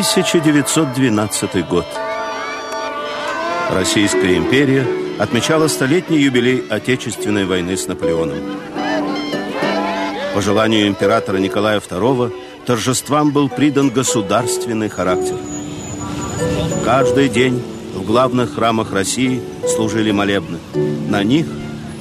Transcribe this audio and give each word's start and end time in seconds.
1912 0.00 1.68
год. 1.68 1.84
Российская 3.70 4.38
империя 4.38 4.86
отмечала 5.18 5.68
столетний 5.68 6.20
юбилей 6.20 6.64
Отечественной 6.70 7.44
войны 7.44 7.76
с 7.76 7.86
Наполеоном. 7.86 8.38
По 10.34 10.40
желанию 10.40 10.88
императора 10.88 11.36
Николая 11.36 11.80
II 11.80 12.32
торжествам 12.64 13.30
был 13.30 13.50
придан 13.50 13.90
государственный 13.90 14.88
характер. 14.88 15.36
Каждый 16.82 17.28
день 17.28 17.62
в 17.94 18.02
главных 18.02 18.54
храмах 18.54 18.92
России 18.92 19.42
служили 19.68 20.12
молебны. 20.12 20.60
На 21.10 21.22
них 21.22 21.46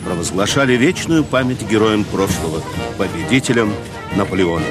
провозглашали 0.06 0.78
вечную 0.78 1.26
память 1.26 1.70
героям 1.70 2.06
прошлого, 2.06 2.62
победителям 2.98 3.74
Наполеона. 4.16 4.64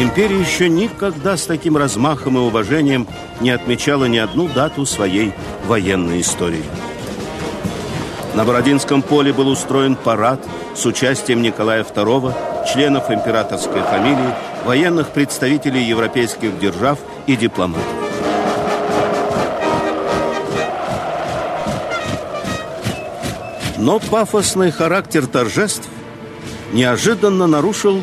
Империя 0.00 0.40
еще 0.40 0.70
никогда 0.70 1.36
с 1.36 1.44
таким 1.44 1.76
размахом 1.76 2.38
и 2.38 2.40
уважением 2.40 3.06
не 3.42 3.50
отмечала 3.50 4.06
ни 4.06 4.16
одну 4.16 4.48
дату 4.48 4.86
своей 4.86 5.34
военной 5.66 6.22
истории. 6.22 6.64
На 8.34 8.46
Бородинском 8.46 9.02
поле 9.02 9.34
был 9.34 9.48
устроен 9.48 9.96
парад 9.96 10.40
с 10.74 10.86
участием 10.86 11.42
Николая 11.42 11.84
II, 11.84 12.34
членов 12.72 13.10
императорской 13.10 13.82
фамилии, 13.82 14.34
военных 14.64 15.10
представителей 15.10 15.84
европейских 15.84 16.58
держав 16.58 16.98
и 17.26 17.36
дипломатов. 17.36 17.84
Но 23.76 23.98
пафосный 23.98 24.70
характер 24.70 25.26
торжеств 25.26 25.86
неожиданно 26.72 27.46
нарушил 27.46 28.02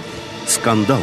скандал. 0.50 1.02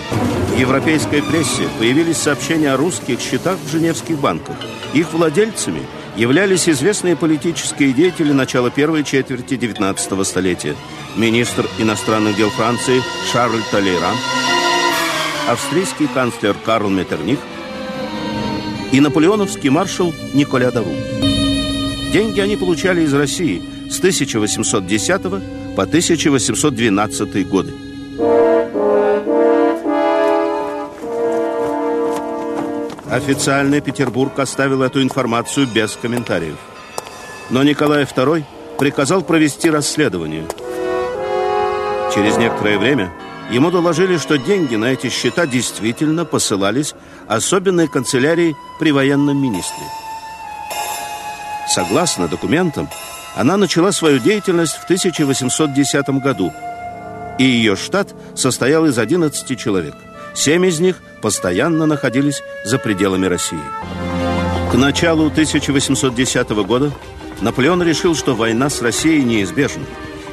В 0.49 0.59
европейской 0.59 1.23
прессе 1.23 1.69
появились 1.79 2.19
сообщения 2.19 2.73
о 2.73 2.77
русских 2.77 3.21
счетах 3.21 3.59
в 3.65 3.71
женевских 3.71 4.19
банках. 4.19 4.57
Их 4.93 5.13
владельцами 5.13 5.83
являлись 6.17 6.69
известные 6.69 7.17
политические 7.17 7.93
деятели 7.93 8.33
начала 8.33 8.71
первой 8.71 9.05
четверти 9.05 9.57
19 9.57 10.27
столетия. 10.27 10.77
Министр 11.17 11.67
иностранных 11.79 12.37
дел 12.37 12.51
Франции 12.51 13.01
Шарль 13.33 13.63
Толейран, 13.71 14.17
австрийский 15.49 16.09
канцлер 16.09 16.55
Карл 16.65 16.89
Меттерних 16.89 17.39
и 18.93 19.01
наполеоновский 19.01 19.71
маршал 19.71 20.15
Николя 20.35 20.71
Даву. 20.71 20.95
Деньги 22.13 22.39
они 22.39 22.57
получали 22.57 23.03
из 23.03 23.13
России 23.13 23.61
с 23.91 23.99
1810 23.99 25.23
по 25.75 25.83
1812 25.83 27.49
годы. 27.49 27.73
Официальный 33.15 33.81
Петербург 33.81 34.37
оставил 34.41 34.83
эту 34.83 35.01
информацию 35.01 35.69
без 35.69 35.93
комментариев. 35.93 36.57
Но 37.49 37.63
Николай 37.63 38.03
II 38.03 38.43
приказал 38.77 39.23
провести 39.23 39.71
расследование. 39.71 40.45
Через 42.13 42.37
некоторое 42.39 42.77
время 42.77 43.13
ему 43.53 43.71
доложили, 43.71 44.17
что 44.17 44.37
деньги 44.37 44.75
на 44.75 44.87
эти 44.87 45.11
счета 45.11 45.47
действительно 45.47 46.25
посылались 46.25 46.95
особенной 47.29 47.87
канцелярии 47.87 48.57
при 48.81 48.91
военном 48.91 49.41
министре. 49.41 49.85
Согласно 51.69 52.27
документам, 52.27 52.89
она 53.37 53.57
начала 53.57 53.93
свою 53.93 54.19
деятельность 54.19 54.75
в 54.75 54.85
1810 54.85 56.09
году, 56.21 56.53
и 57.39 57.45
ее 57.45 57.77
штат 57.77 58.13
состоял 58.35 58.87
из 58.87 58.99
11 58.99 59.57
человек. 59.57 59.95
Семь 60.35 60.67
из 60.67 60.81
них 60.81 60.97
постоянно 61.23 61.87
находились 61.87 62.43
за 62.65 62.79
пределами 62.79 63.27
России. 63.27 63.59
К 64.71 64.75
началу 64.75 65.27
1810 65.27 66.51
года 66.67 66.93
Наполеон 67.41 67.83
решил, 67.83 68.17
что 68.17 68.35
война 68.35 68.69
с 68.69 68.83
Россией 68.83 69.23
неизбежна. 69.23 69.85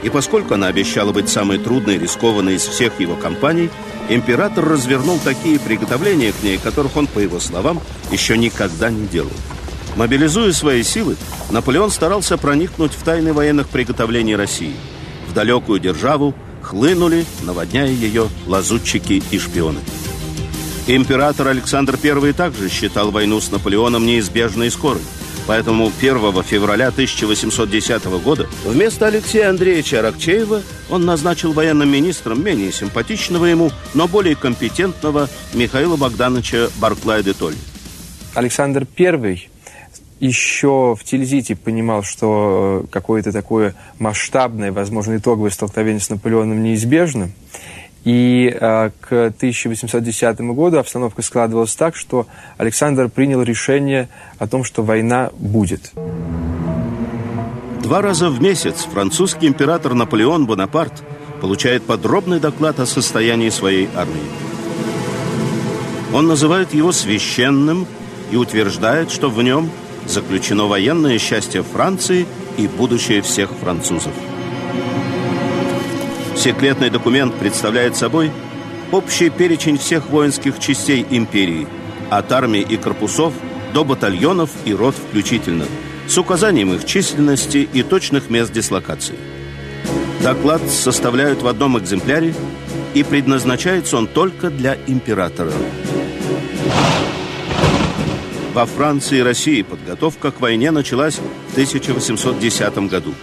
И 0.02 0.10
поскольку 0.10 0.56
она 0.56 0.68
обещала 0.68 1.12
быть 1.12 1.30
самой 1.30 1.60
трудной 1.60 1.96
и 1.96 2.00
рискованной 2.00 2.56
из 2.56 2.64
всех 2.64 3.00
его 3.00 3.16
кампаний, 3.16 3.70
император 4.10 4.66
развернул 4.66 5.20
такие 5.24 5.60
приготовления 5.60 6.32
к 6.32 6.42
ней, 6.42 6.58
которых 6.58 6.98
он, 6.98 7.06
по 7.06 7.20
его 7.20 7.40
словам, 7.40 7.80
еще 8.10 8.36
никогда 8.38 8.90
не 8.90 9.06
делал. 9.06 9.32
Мобилизуя 9.96 10.52
свои 10.54 10.82
силы, 10.82 11.18
Наполеон 11.52 11.92
старался 11.92 12.38
проникнуть 12.38 12.94
в 12.94 13.04
тайны 13.04 13.34
военных 13.34 13.68
приготовлений 13.68 14.36
России. 14.36 14.76
В 15.28 15.34
далекую 15.34 15.80
державу 15.80 16.34
хлынули, 16.62 17.26
наводняя 17.42 17.88
ее 17.88 18.30
лазутчики 18.48 19.22
и 19.32 19.40
шпионы. 19.40 19.80
Император 20.88 21.50
Александр 21.50 21.98
I 22.04 22.34
также 22.34 22.70
считал 22.70 23.12
войну 23.12 23.40
с 23.40 23.52
Наполеоном 23.52 24.06
неизбежной 24.06 24.68
и 24.68 24.70
скорой. 24.72 25.02
Поэтому 25.48 25.92
1 26.00 26.44
февраля 26.44 26.88
1810 26.90 28.06
года 28.24 28.48
вместо 28.64 29.08
Алексея 29.08 29.50
Андреевича 29.50 30.00
Аракчеева 30.00 30.62
он 30.90 31.06
назначил 31.06 31.52
военным 31.52 31.90
министром 31.90 32.44
менее 32.44 32.72
симпатичного 32.72 33.46
ему, 33.46 33.72
но 33.94 34.08
более 34.08 34.36
компетентного 34.36 35.30
Михаила 35.54 35.98
Богдановича 35.98 36.70
Барклая 36.78 37.24
де 37.24 37.34
Толь. 37.34 37.56
Александр 38.34 38.88
I 38.98 39.50
еще 40.28 40.96
в 40.98 41.04
Тильзите 41.04 41.56
понимал, 41.56 42.04
что 42.04 42.86
какое-то 42.92 43.32
такое 43.32 43.74
масштабное, 43.98 44.72
возможно, 44.72 45.18
итоговое 45.18 45.50
столкновение 45.50 46.00
с 46.00 46.10
Наполеоном 46.10 46.62
неизбежно. 46.62 47.32
И 48.04 48.56
э, 48.60 48.92
к 49.00 49.12
1810 49.12 50.42
году 50.42 50.78
обстановка 50.78 51.22
складывалась 51.22 51.76
так, 51.76 51.96
что 51.96 52.28
Александр 52.58 53.10
принял 53.10 53.42
решение 53.42 54.10
о 54.40 54.48
том, 54.48 54.64
что 54.64 54.84
война 54.84 55.32
будет. 55.38 55.92
Два 57.82 58.02
раза 58.02 58.30
в 58.30 58.42
месяц 58.42 58.88
французский 58.92 59.48
император 59.48 59.96
Наполеон 59.96 60.46
Бонапарт 60.46 61.04
получает 61.42 61.84
подробный 61.84 62.40
доклад 62.40 62.80
о 62.80 62.86
состоянии 62.86 63.50
своей 63.50 63.90
армии. 63.96 64.22
Он 66.14 66.28
называет 66.28 66.74
его 66.74 66.92
священным 66.92 67.88
и 68.32 68.36
утверждает, 68.36 69.12
что 69.12 69.30
в 69.30 69.42
нем 69.42 69.70
заключено 70.06 70.66
военное 70.66 71.18
счастье 71.18 71.64
Франции 71.64 72.26
и 72.58 72.68
будущее 72.68 73.22
всех 73.22 73.52
французов. 73.52 74.14
Секретный 76.36 76.90
документ 76.90 77.36
представляет 77.36 77.96
собой 77.96 78.32
общий 78.92 79.30
перечень 79.30 79.78
всех 79.78 80.10
воинских 80.10 80.60
частей 80.60 81.06
империи, 81.10 81.68
от 82.10 82.32
армии 82.32 82.62
и 82.62 82.78
корпусов 82.78 83.34
до 83.74 83.84
батальонов 83.84 84.50
и 84.66 84.74
рот 84.74 84.96
включительно, 84.96 85.66
с 86.08 86.18
указанием 86.18 86.74
их 86.74 86.86
численности 86.86 87.70
и 87.72 87.84
точных 87.84 88.30
мест 88.30 88.52
дислокации. 88.52 89.16
Доклад 90.22 90.62
составляют 90.70 91.42
в 91.42 91.48
одном 91.48 91.80
экземпляре, 91.80 92.34
и 92.94 93.04
предназначается 93.04 93.98
он 93.98 94.08
только 94.08 94.50
для 94.50 94.78
императора. 94.88 95.54
Во 98.54 98.66
Франции 98.66 99.20
и 99.20 99.22
России 99.22 99.62
подготовка 99.62 100.30
к 100.30 100.42
войне 100.42 100.72
началась 100.72 101.16
в 101.16 101.52
1810 101.54 102.90
году. 102.90 103.14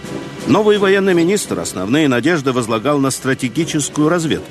Новый 0.47 0.79
военный 0.79 1.13
министр 1.13 1.59
основные 1.59 2.07
надежды 2.07 2.51
возлагал 2.51 2.97
на 2.97 3.11
стратегическую 3.11 4.09
разведку. 4.09 4.49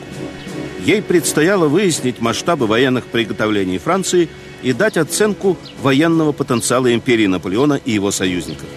Ей 0.84 1.02
предстояло 1.02 1.66
выяснить 1.66 2.20
масштабы 2.20 2.68
военных 2.68 3.06
приготовлений 3.06 3.78
Франции 3.78 4.28
и 4.62 4.72
дать 4.72 4.96
оценку 4.96 5.58
военного 5.82 6.30
потенциала 6.30 6.94
империи 6.94 7.26
Наполеона 7.26 7.80
и 7.84 7.90
его 7.90 8.12
союзников. 8.12 8.68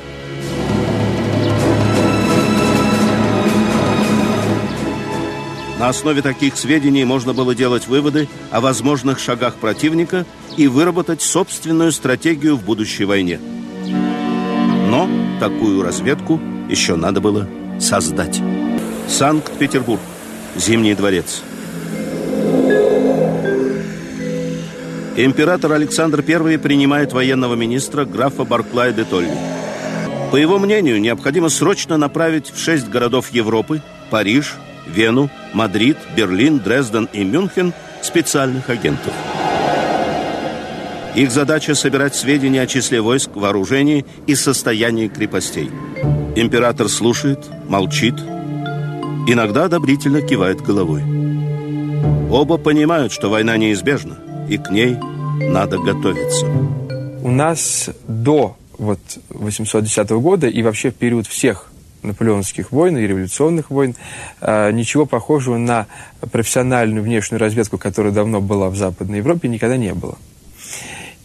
На 5.81 5.89
основе 5.89 6.21
таких 6.21 6.57
сведений 6.57 7.05
можно 7.05 7.33
было 7.33 7.55
делать 7.55 7.87
выводы 7.87 8.29
о 8.51 8.61
возможных 8.61 9.17
шагах 9.17 9.55
противника 9.55 10.27
и 10.55 10.67
выработать 10.67 11.23
собственную 11.23 11.91
стратегию 11.91 12.55
в 12.55 12.63
будущей 12.63 13.03
войне. 13.03 13.39
Но 14.91 15.09
такую 15.39 15.81
разведку 15.81 16.39
еще 16.69 16.95
надо 16.95 17.19
было 17.19 17.49
создать. 17.79 18.39
Санкт-Петербург. 19.07 19.99
Зимний 20.55 20.93
дворец. 20.93 21.41
Император 25.17 25.71
Александр 25.71 26.23
I 26.27 26.59
принимает 26.59 27.11
военного 27.11 27.55
министра 27.55 28.05
графа 28.05 28.43
Барклая 28.43 28.93
де 28.93 29.03
Толли. 29.03 29.35
По 30.29 30.35
его 30.35 30.59
мнению, 30.59 31.01
необходимо 31.01 31.49
срочно 31.49 31.97
направить 31.97 32.51
в 32.51 32.59
шесть 32.59 32.87
городов 32.87 33.31
Европы– 33.31 33.81
Париж, 34.11 34.57
Вену, 34.87 35.29
Мадрид, 35.53 35.97
Берлин, 36.15 36.59
Дрезден 36.59 37.09
и 37.13 37.23
Мюнхен– 37.23 37.73
специальных 38.01 38.69
агентов. 38.69 39.13
Их 41.15 41.31
задача– 41.31 41.75
собирать 41.75 42.15
сведения 42.15 42.61
о 42.61 42.67
числе 42.67 43.01
войск, 43.01 43.31
вооружении 43.35 44.05
и 44.27 44.35
состоянии 44.35 45.07
крепостей– 45.07 45.69
Император 46.33 46.87
слушает, 46.87 47.39
молчит, 47.67 48.15
иногда 49.27 49.65
одобрительно 49.65 50.21
кивает 50.21 50.61
головой. 50.61 51.03
Оба 52.31 52.57
понимают, 52.57 53.11
что 53.11 53.29
война 53.29 53.57
неизбежна, 53.57 54.17
и 54.49 54.57
к 54.57 54.71
ней 54.71 54.97
надо 55.41 55.77
готовиться. 55.77 56.45
У 57.21 57.29
нас 57.29 57.89
до 58.07 58.55
вот 58.77 58.99
810 59.29 60.09
года 60.11 60.47
и 60.47 60.63
вообще 60.63 60.91
в 60.91 60.95
период 60.95 61.27
всех 61.27 61.70
наполеоновских 62.03 62.71
войн 62.71 62.97
и 62.97 63.07
революционных 63.07 63.69
войн, 63.69 63.95
а, 64.39 64.71
ничего 64.71 65.05
похожего 65.05 65.57
на 65.57 65.87
профессиональную 66.31 67.03
внешнюю 67.03 67.39
разведку, 67.39 67.77
которая 67.77 68.11
давно 68.11 68.41
была 68.41 68.69
в 68.69 68.75
Западной 68.75 69.19
Европе, 69.19 69.47
никогда 69.47 69.77
не 69.77 69.93
было. 69.93 70.17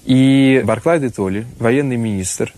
И 0.04 0.62
Барклай 0.64 1.00
де 1.00 1.10
Толли, 1.10 1.46
военный 1.58 1.96
министр, 1.96 2.52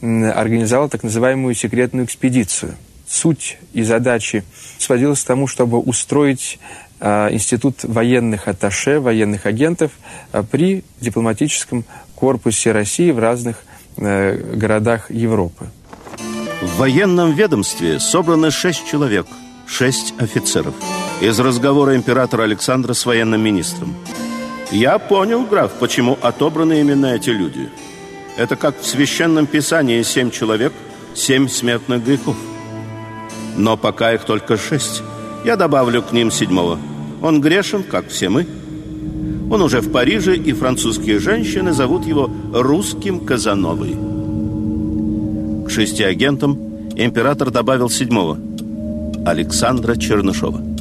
организовал 0.00 0.88
так 0.88 1.02
называемую 1.02 1.54
секретную 1.54 2.06
экспедицию. 2.06 2.74
Суть 3.08 3.58
и 3.72 3.82
задачи 3.82 4.42
сводилась 4.78 5.22
к 5.22 5.26
тому, 5.26 5.46
чтобы 5.46 5.78
устроить 5.78 6.58
а, 7.00 7.32
институт 7.32 7.82
военных 7.82 8.48
атташе, 8.48 9.00
военных 9.00 9.46
агентов 9.46 9.92
а, 10.32 10.42
при 10.42 10.84
дипломатическом 11.00 11.84
корпусе 12.14 12.70
России 12.70 13.10
в 13.10 13.18
разных 13.18 13.64
э, 13.96 14.36
городах 14.54 15.10
Европы. 15.10 15.66
В 16.62 16.76
военном 16.76 17.32
ведомстве 17.32 17.98
собраны 17.98 18.52
шесть 18.52 18.86
человек, 18.86 19.26
шесть 19.66 20.14
офицеров. 20.18 20.74
Из 21.20 21.40
разговора 21.40 21.96
императора 21.96 22.44
Александра 22.44 22.92
с 22.92 23.04
военным 23.04 23.40
министром. 23.40 23.96
Я 24.70 25.00
понял, 25.00 25.44
граф, 25.44 25.72
почему 25.80 26.16
отобраны 26.22 26.78
именно 26.78 27.06
эти 27.06 27.30
люди. 27.30 27.68
Это 28.36 28.54
как 28.54 28.80
в 28.80 28.86
священном 28.86 29.46
писании 29.46 30.00
семь 30.02 30.30
человек, 30.30 30.72
семь 31.16 31.48
смертных 31.48 32.04
грехов. 32.04 32.36
Но 33.56 33.76
пока 33.76 34.12
их 34.12 34.22
только 34.24 34.56
шесть. 34.56 35.02
Я 35.44 35.56
добавлю 35.56 36.00
к 36.00 36.12
ним 36.12 36.30
седьмого. 36.30 36.78
Он 37.20 37.40
грешен, 37.40 37.82
как 37.82 38.08
все 38.08 38.28
мы. 38.28 38.46
Он 39.50 39.62
уже 39.62 39.80
в 39.80 39.90
Париже, 39.90 40.36
и 40.36 40.52
французские 40.52 41.18
женщины 41.18 41.72
зовут 41.72 42.06
его 42.06 42.30
русским 42.52 43.18
Казановой 43.18 43.96
шести 45.72 46.02
агентам 46.02 46.58
император 46.96 47.50
добавил 47.50 47.88
седьмого– 47.88 48.38
Александра 49.24 49.96
Чернышова 49.96 50.71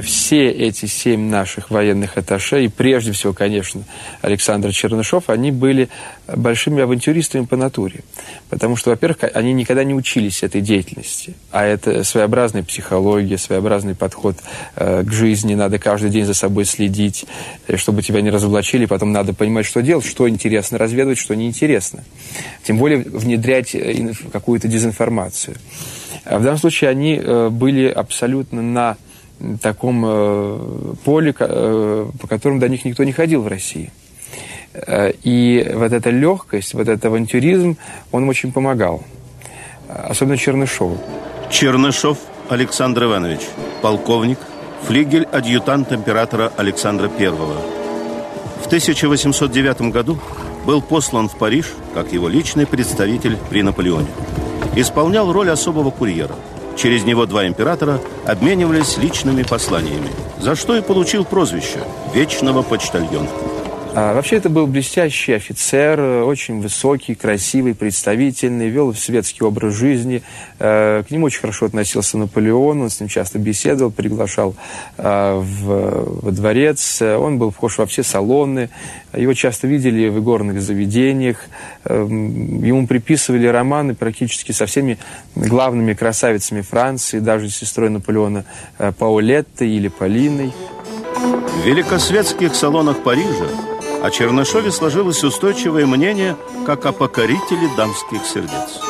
все 0.00 0.48
эти 0.48 0.86
семь 0.86 1.28
наших 1.28 1.70
военных 1.70 2.16
атташе, 2.16 2.64
и 2.64 2.68
прежде 2.68 3.12
всего, 3.12 3.32
конечно, 3.32 3.82
Александр 4.20 4.70
Чернышов, 4.72 5.28
они 5.28 5.50
были 5.50 5.88
большими 6.26 6.82
авантюристами 6.82 7.44
по 7.44 7.56
натуре. 7.56 8.00
Потому 8.48 8.76
что, 8.76 8.90
во-первых, 8.90 9.18
они 9.34 9.52
никогда 9.52 9.84
не 9.84 9.94
учились 9.94 10.42
этой 10.42 10.60
деятельности. 10.60 11.34
А 11.50 11.64
это 11.64 12.04
своеобразная 12.04 12.62
психология, 12.62 13.38
своеобразный 13.38 13.94
подход 13.94 14.36
э, 14.76 15.02
к 15.04 15.12
жизни. 15.12 15.54
Надо 15.54 15.78
каждый 15.78 16.10
день 16.10 16.24
за 16.24 16.34
собой 16.34 16.64
следить, 16.64 17.26
э, 17.66 17.76
чтобы 17.76 18.02
тебя 18.02 18.20
не 18.20 18.30
разоблачили. 18.30 18.86
Потом 18.86 19.12
надо 19.12 19.34
понимать, 19.34 19.66
что 19.66 19.82
делать, 19.82 20.06
что 20.06 20.28
интересно 20.28 20.78
разведывать, 20.78 21.18
что 21.18 21.34
неинтересно. 21.34 22.04
Тем 22.64 22.78
более 22.78 22.98
внедрять 22.98 23.74
э, 23.74 24.12
какую-то 24.32 24.68
дезинформацию. 24.68 25.56
А 26.24 26.38
в 26.38 26.42
данном 26.42 26.58
случае 26.58 26.90
они 26.90 27.16
э, 27.16 27.48
были 27.50 27.88
абсолютно 27.88 28.62
на 28.62 28.96
таком 29.60 30.04
э, 30.06 30.94
поле, 31.04 31.34
э, 31.38 32.06
по 32.20 32.26
которому 32.26 32.60
до 32.60 32.68
них 32.68 32.84
никто 32.84 33.04
не 33.04 33.12
ходил 33.12 33.42
в 33.42 33.48
России. 33.48 33.90
Э, 34.72 35.12
и 35.22 35.70
вот 35.74 35.92
эта 35.92 36.10
легкость, 36.10 36.74
вот 36.74 36.88
этот 36.88 37.04
авантюризм, 37.04 37.76
он 38.12 38.28
очень 38.28 38.52
помогал. 38.52 39.02
Особенно 39.88 40.36
Чернышову. 40.36 40.98
Чернышов 41.50 42.18
Александр 42.48 43.04
Иванович, 43.04 43.40
полковник, 43.82 44.38
флигель-адъютант 44.86 45.92
императора 45.92 46.52
Александра 46.56 47.10
I. 47.18 47.30
В 48.62 48.66
1809 48.66 49.92
году 49.92 50.18
был 50.64 50.80
послан 50.80 51.28
в 51.28 51.36
Париж 51.36 51.66
как 51.94 52.12
его 52.12 52.28
личный 52.28 52.66
представитель 52.66 53.36
при 53.50 53.62
Наполеоне. 53.62 54.08
Исполнял 54.76 55.30
роль 55.32 55.50
особого 55.50 55.90
курьера– 55.90 56.36
Через 56.76 57.04
него 57.04 57.26
два 57.26 57.46
императора 57.46 58.00
обменивались 58.26 58.96
личными 58.96 59.42
посланиями, 59.42 60.10
за 60.38 60.54
что 60.54 60.76
и 60.76 60.80
получил 60.80 61.24
прозвище 61.24 61.80
«Вечного 62.14 62.62
почтальона». 62.62 63.28
А, 63.94 64.14
вообще 64.14 64.36
это 64.36 64.48
был 64.48 64.66
блестящий 64.66 65.34
офицер, 65.34 66.00
очень 66.00 66.62
высокий, 66.62 67.14
красивый, 67.14 67.74
представительный, 67.74 68.70
вел 68.70 68.94
светский 68.94 69.44
образ 69.44 69.74
жизни. 69.74 70.22
Э, 70.58 71.02
к 71.06 71.10
нему 71.10 71.26
очень 71.26 71.40
хорошо 71.40 71.66
относился 71.66 72.16
Наполеон, 72.16 72.80
он 72.80 72.88
с 72.88 73.00
ним 73.00 73.10
часто 73.10 73.38
беседовал, 73.38 73.90
приглашал 73.90 74.54
э, 74.96 75.34
в, 75.34 76.22
во 76.22 76.30
дворец. 76.30 77.02
Он 77.02 77.36
был 77.36 77.50
вхож 77.50 77.76
во 77.76 77.84
все 77.84 78.02
салоны, 78.02 78.70
его 79.14 79.34
часто 79.34 79.66
видели 79.66 80.08
в 80.08 80.18
игорных 80.20 80.62
заведениях. 80.62 81.44
Эм, 81.84 82.64
ему 82.64 82.86
приписывали 82.86 83.46
романы 83.46 83.94
практически 83.94 84.52
со 84.52 84.64
всеми 84.64 84.96
главными 85.34 85.92
красавицами 85.92 86.62
Франции, 86.62 87.18
даже 87.18 87.50
с 87.50 87.56
сестрой 87.56 87.90
Наполеона 87.90 88.46
э, 88.78 88.90
Паулеттой 88.98 89.68
или 89.68 89.88
Полиной. 89.88 90.50
В 91.14 91.66
великосветских 91.66 92.54
салонах 92.54 93.02
Парижа 93.02 93.71
о 94.02 94.10
Чернышове 94.10 94.72
сложилось 94.72 95.22
устойчивое 95.22 95.86
мнение 95.86 96.36
как 96.66 96.86
о 96.86 96.92
покорителе 96.92 97.70
дамских 97.76 98.26
сердец. 98.26 98.80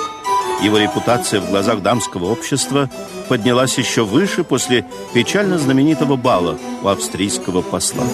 Его 0.63 0.79
репутация 0.79 1.41
в 1.41 1.51
глазах 1.51 1.83
дамского 1.83 2.31
общества 2.31 2.89
поднялась 3.29 3.77
еще 3.77 4.05
выше 4.05 4.43
после 4.43 4.87
печально 5.13 5.59
знаменитого 5.59 6.17
бала 6.17 6.59
у 6.83 6.89
австрийского 6.89 7.61
посла. 7.61 8.05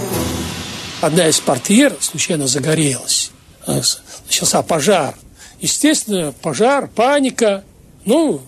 Одна 1.00 1.28
из 1.28 1.38
портьер 1.38 1.96
случайно 2.00 2.48
загорелась. 2.48 3.30
Начался 4.26 4.62
пожар. 4.62 5.14
Естественно, 5.60 6.32
пожар, 6.42 6.88
паника. 6.88 7.62
Ну, 8.06 8.40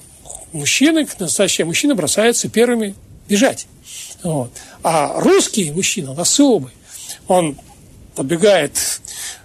мужчины, 0.52 1.06
настоящие 1.20 1.67
мужчины 1.67 1.94
бросаются 1.94 2.49
первыми 2.49 2.97
бежать. 3.29 3.69
Вот. 4.25 4.50
А 4.82 5.20
русский 5.20 5.70
мужчина, 5.70 6.12
он 6.12 6.20
особый. 6.20 6.73
Он 7.29 7.56
подбегает, 8.21 8.73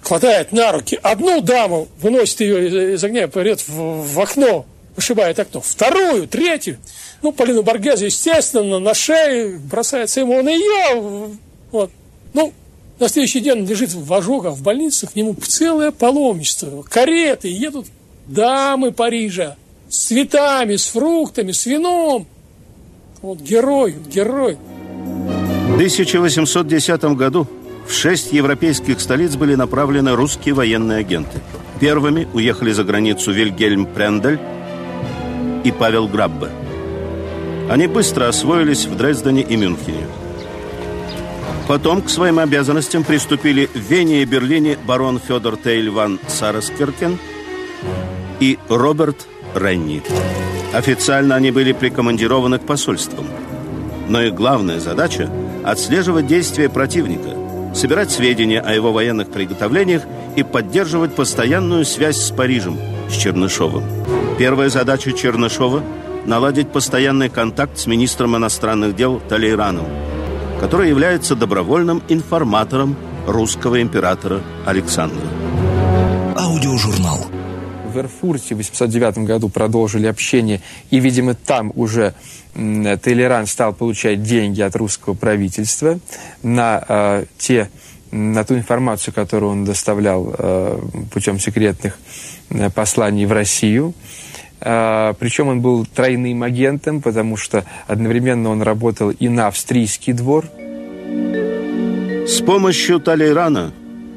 хватает 0.02 0.52
на 0.52 0.74
руки 0.74 1.00
одну 1.02 1.40
даму, 1.40 1.88
выносит 2.02 2.42
ее 2.42 2.96
из 2.96 3.04
огня, 3.06 3.30
порет 3.30 3.64
в, 3.66 4.06
в 4.06 4.20
окно, 4.20 4.66
вышибает 4.98 5.40
окно, 5.40 5.62
вторую, 5.62 6.28
третью. 6.28 6.78
Ну, 7.22 7.32
Полину 7.32 7.64
Баргезу, 7.64 8.04
естественно, 8.04 8.80
на 8.80 8.94
шею 8.94 9.62
бросается 9.62 10.20
ему, 10.20 10.34
он 10.34 10.50
ее, 10.50 11.38
вот. 11.72 11.90
Ну, 12.34 12.52
на 13.00 13.08
следующий 13.08 13.40
день 13.40 13.60
он 13.60 13.66
лежит 13.66 13.94
в 13.94 14.14
ожогах 14.14 14.56
в 14.56 14.62
больнице, 14.62 15.08
к 15.08 15.16
нему 15.16 15.34
целое 15.36 15.92
паломничество, 15.92 16.84
кареты, 16.84 17.48
едут 17.48 17.86
дамы 18.28 18.92
Парижа 18.92 19.56
с 19.88 20.08
цветами, 20.08 20.76
с 20.76 20.88
фруктами, 20.88 21.54
с 21.54 21.66
вином. 21.66 22.28
Вот 23.22 23.40
герой, 23.40 23.96
герой. 24.14 24.58
В 25.70 25.76
1810 25.76 27.04
году 27.16 27.48
в 27.88 27.94
шесть 27.94 28.34
европейских 28.34 29.00
столиц 29.00 29.36
были 29.36 29.56
направлены 29.56 30.16
русские 30.16 30.56
военные 30.56 31.00
агенты. 31.00 31.40
Первыми 31.80 32.28
уехали 32.34 32.72
за 32.72 32.84
границу 32.84 33.32
Вильгельм 33.32 33.86
Прендель 33.86 34.40
и 35.64 35.72
Павел 35.72 36.08
Граббе. 36.08 36.50
Они 37.70 37.88
быстро 37.88 38.28
освоились 38.28 38.86
в 38.86 38.96
Дрездене 38.96 39.42
и 39.42 39.56
Мюнхене. 39.56 40.08
Потом 41.68 42.02
к 42.02 42.10
своим 42.10 42.40
обязанностям 42.40 43.04
приступили 43.04 43.68
в 43.74 43.80
Вене 43.80 44.22
и 44.22 44.26
Берлине 44.26 44.78
барон 44.86 45.20
Федор 45.20 45.58
Тейль 45.58 45.90
ван 45.90 46.20
Сараскеркен 46.28 47.18
и 48.40 48.60
Роберт 48.70 49.28
Ренни. 49.56 50.04
Официально 50.74 51.36
они 51.36 51.52
были 51.52 51.72
прикомандированы 51.72 52.60
к 52.60 52.66
посольствам. 52.66 53.26
Но 54.08 54.22
их 54.22 54.36
главная 54.36 54.80
задача– 54.80 55.30
отслеживать 55.64 56.28
действия 56.28 56.70
противника– 56.70 57.30
собирать 57.76 58.10
сведения 58.10 58.62
о 58.62 58.74
его 58.74 58.92
военных 58.92 59.30
приготовлениях 59.30 60.04
и 60.36 60.44
поддерживать 60.44 61.14
постоянную 61.14 61.86
связь 61.86 62.18
с 62.18 62.32
Парижем, 62.32 62.80
с 63.10 63.14
Чернышовым. 63.14 63.84
Первая 64.40 64.70
задача 64.70 65.12
Чернышова– 65.12 65.84
наладить 66.26 66.72
постоянный 66.72 67.30
контакт 67.30 67.78
с 67.78 67.86
министром 67.86 68.36
иностранных 68.36 68.96
дел 68.96 69.22
Талейраном, 69.30 69.86
который 70.60 70.90
является 70.90 71.36
добровольным 71.36 72.02
информатором 72.10 72.96
русского 73.28 73.82
императора 73.82 74.42
Александра. 74.66 75.28
Аудиожурнал 76.36 77.28
в 77.96 77.98
Эрфурте 77.98 78.56
в 78.56 78.58
809 78.60 79.20
году 79.20 79.50
продолжили 79.50 80.06
общение, 80.08 80.62
и, 80.92 81.00
видимо, 81.00 81.34
там 81.34 81.72
уже 81.76 82.14
Толеран 82.54 83.48
стал 83.48 83.74
получать 83.74 84.24
деньги 84.24 84.62
от 84.62 84.76
русского 84.76 85.14
правительства 85.14 86.00
на 86.44 86.84
э, 86.88 87.26
те 87.38 87.70
на 88.12 88.46
ту 88.46 88.56
информацию, 88.56 89.14
которую 89.14 89.52
он 89.52 89.66
доставлял 89.66 90.34
э, 90.38 90.80
путем 91.12 91.40
секретных 91.40 91.98
э, 92.50 92.70
посланий 92.70 93.26
в 93.26 93.32
Россию. 93.32 93.94
Э, 94.62 95.14
причем 95.20 95.50
он 95.50 95.62
был 95.62 95.86
тройным 95.86 96.44
агентом, 96.44 97.02
потому 97.02 97.36
что 97.36 97.66
одновременно 97.88 98.50
он 98.50 98.62
работал 98.62 99.10
и 99.10 99.28
на 99.28 99.48
австрийский 99.48 100.14
двор, 100.14 100.46
С 102.28 102.42
помощью 102.42 103.00
Талейрана 103.00 103.72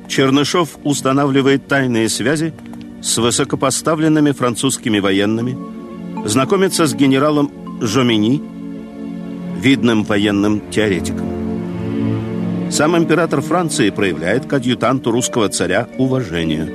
Чернышов 0.09 0.79
устанавливает 0.83 1.69
тайные 1.69 2.09
связи 2.09 2.55
с 3.03 3.17
высокопоставленными 3.19 4.33
французскими 4.33 4.99
военными, 4.99 5.57
знакомится 6.27 6.87
с 6.87 6.95
генералом 6.95 7.51
Жомини, 7.81 8.43
видным 9.61 10.05
военным 10.05 10.63
теоретиком. 10.71 11.29
Сам 12.71 12.97
император 12.97 13.41
Франции 13.41 13.91
проявляет 13.91 14.47
к 14.47 14.53
адъютанту 14.53 15.11
русского 15.11 15.49
царя 15.49 15.89
уважение. 15.97 16.69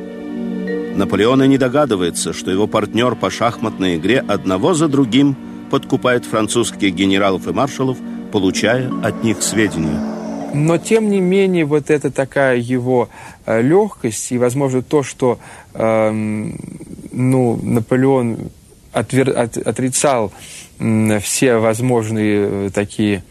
Наполеон 0.96 1.44
и 1.44 1.48
не 1.48 1.58
догадывается, 1.58 2.34
что 2.34 2.52
его 2.52 2.68
партнер 2.68 3.16
по 3.16 3.30
шахматной 3.30 3.98
игре 3.98 4.24
одного 4.28 4.74
за 4.74 4.88
другим 4.88 5.36
подкупает 5.70 6.26
французских 6.26 6.94
генералов 6.94 7.48
и 7.48 7.52
маршалов, 7.52 7.98
получая 8.32 8.92
от 9.04 9.24
них 9.24 9.42
сведения. 9.42 10.13
Но, 10.54 10.78
тем 10.78 11.10
не 11.10 11.20
менее, 11.20 11.66
вот 11.66 11.90
эта 11.90 12.12
такая 12.12 12.58
его 12.58 13.10
э, 13.46 13.62
легкость 13.62 14.32
и, 14.32 14.38
возможно, 14.38 14.82
то, 14.82 15.04
что 15.04 15.40
э, 15.74 16.12
ну, 16.12 17.60
Наполеон 17.62 18.52
отвер, 18.92 19.38
от, 19.38 19.58
отрицал 19.58 20.32
э, 20.80 21.20
все 21.20 21.58
возможные 21.58 22.68
э, 22.68 22.70
такие 22.74 23.24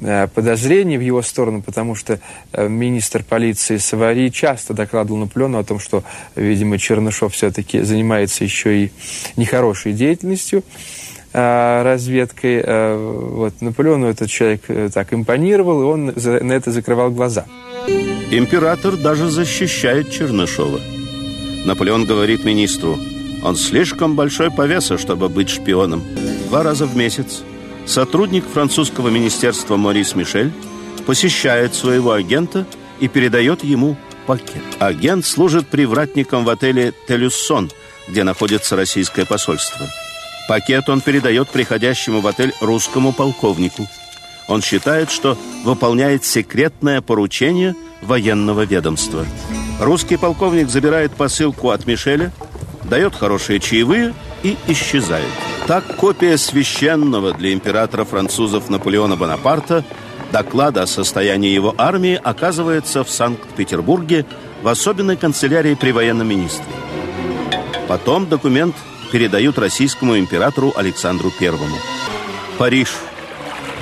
Э, 0.00 0.28
подозрений 0.28 0.96
в 0.96 1.00
его 1.00 1.22
сторону, 1.22 1.60
потому 1.60 1.96
что 1.96 2.20
э, 2.52 2.68
министр 2.68 3.24
полиции 3.24 3.78
Савари 3.78 4.30
часто 4.30 4.72
докладывал 4.72 5.18
Наполеону 5.18 5.58
о 5.58 5.64
том, 5.64 5.80
что, 5.80 6.04
видимо, 6.36 6.78
Чернышов 6.78 7.34
все-таки 7.34 7.80
занимается 7.80 8.44
еще 8.44 8.84
и 8.84 8.92
нехорошей 9.36 9.92
деятельностью 9.92 10.62
разведкой. 11.32 12.62
Вот 12.96 13.60
Наполеону 13.60 14.06
этот 14.06 14.30
человек 14.30 14.62
так 14.92 15.12
импонировал, 15.12 15.82
и 15.82 15.84
он 15.84 16.06
на 16.06 16.52
это 16.52 16.70
закрывал 16.70 17.10
глаза. 17.10 17.46
Император 18.30 18.96
даже 18.96 19.30
защищает 19.30 20.10
Чернышова. 20.10 20.80
Наполеон 21.64 22.04
говорит 22.04 22.44
министру, 22.44 22.98
он 23.42 23.56
слишком 23.56 24.16
большой 24.16 24.50
по 24.50 24.66
весу, 24.66 24.98
чтобы 24.98 25.28
быть 25.28 25.48
шпионом. 25.50 26.02
Два 26.48 26.62
раза 26.62 26.86
в 26.86 26.96
месяц 26.96 27.42
сотрудник 27.86 28.44
французского 28.46 29.08
министерства 29.08 29.76
Морис 29.76 30.14
Мишель 30.14 30.52
посещает 31.06 31.74
своего 31.74 32.12
агента 32.12 32.66
и 33.00 33.08
передает 33.08 33.64
ему 33.64 33.96
пакет. 34.26 34.62
Агент 34.78 35.24
служит 35.24 35.68
привратником 35.68 36.44
в 36.44 36.50
отеле 36.50 36.92
«Телюссон», 37.06 37.70
где 38.08 38.24
находится 38.24 38.76
российское 38.76 39.24
посольство. 39.24 39.86
Пакет 40.48 40.88
он 40.88 41.02
передает 41.02 41.50
приходящему 41.50 42.20
в 42.22 42.26
отель 42.26 42.54
русскому 42.62 43.12
полковнику. 43.12 43.86
Он 44.48 44.62
считает, 44.62 45.10
что 45.10 45.36
выполняет 45.62 46.24
секретное 46.24 47.02
поручение 47.02 47.74
военного 48.00 48.64
ведомства. 48.64 49.26
Русский 49.78 50.16
полковник 50.16 50.70
забирает 50.70 51.12
посылку 51.12 51.68
от 51.68 51.86
Мишеля, 51.86 52.32
дает 52.84 53.14
хорошие 53.14 53.60
чаевые 53.60 54.14
и 54.42 54.56
исчезает. 54.68 55.28
Так 55.66 55.96
копия 55.96 56.38
священного 56.38 57.34
для 57.34 57.52
императора 57.52 58.06
французов 58.06 58.70
Наполеона 58.70 59.16
Бонапарта 59.16 59.84
доклада 60.32 60.82
о 60.82 60.86
состоянии 60.86 61.50
его 61.50 61.74
армии 61.76 62.18
оказывается 62.22 63.04
в 63.04 63.10
Санкт-Петербурге 63.10 64.24
в 64.62 64.68
особенной 64.68 65.18
канцелярии 65.18 65.74
при 65.74 65.92
военном 65.92 66.28
министре. 66.28 66.64
Потом 67.86 68.26
документ 68.26 68.74
передают 69.10 69.58
российскому 69.58 70.18
императору 70.18 70.72
Александру 70.76 71.30
Первому. 71.30 71.76
Париж. 72.58 72.90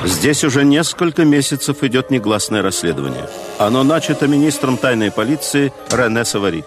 Здесь 0.04 0.44
уже 0.44 0.64
несколько 0.64 1.24
месяцев 1.24 1.82
идет 1.82 2.10
негласное 2.10 2.62
расследование. 2.62 3.28
Оно 3.58 3.82
начато 3.82 4.28
министром 4.28 4.76
тайной 4.76 5.10
полиции 5.10 5.72
Рене 5.90 6.24
Савари. 6.24 6.64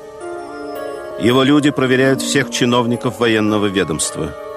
Его 1.20 1.44
люди 1.44 1.70
проверяют 1.70 2.22
всех 2.22 2.50
чиновников 2.50 3.20
военного 3.20 3.68
ведомства– 3.68 4.36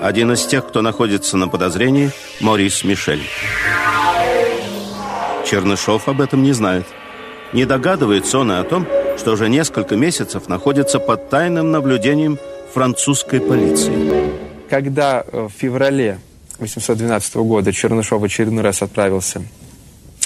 один 0.00 0.32
из 0.32 0.46
тех, 0.46 0.66
кто 0.66 0.80
находится 0.80 1.36
на 1.36 1.46
подозрении, 1.46 2.10
Морис 2.40 2.84
Мишель. 2.84 3.22
Чернышов 5.46 6.08
об 6.08 6.22
этом 6.22 6.42
не 6.42 6.52
знает. 6.52 6.86
Не 7.52 7.66
догадывается 7.66 8.38
он 8.38 8.50
и 8.50 8.54
о 8.54 8.64
том, 8.64 8.86
что 9.18 9.32
уже 9.32 9.50
несколько 9.50 9.96
месяцев 9.96 10.48
находится 10.48 11.00
под 11.00 11.28
тайным 11.28 11.70
наблюдением 11.70 12.38
французской 12.72 13.40
полиции. 13.40 14.30
Когда 14.68 15.24
э, 15.26 15.48
в 15.48 15.50
феврале 15.50 16.18
1812 16.56 17.36
года 17.36 17.72
Чернышов 17.72 18.22
очередной 18.22 18.62
раз 18.62 18.82
отправился 18.82 19.42